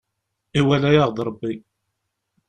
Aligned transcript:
Iwala-yaɣ-d 0.59 1.17
Rebbi. 1.27 1.53